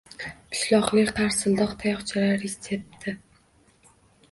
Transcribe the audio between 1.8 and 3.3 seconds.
tayoqchalar retsepti